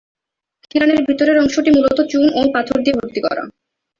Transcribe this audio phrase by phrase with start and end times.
[0.71, 3.43] খিলানের ভিতরের অংশটি মূলত চুন ও পাথর দিয়ে ভর্তি করা।